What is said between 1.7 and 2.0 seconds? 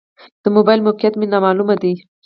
ده.